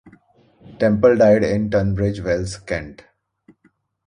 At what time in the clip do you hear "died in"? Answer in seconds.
1.15-1.69